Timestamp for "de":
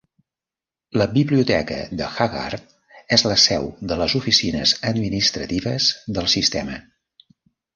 1.99-2.07, 3.93-3.99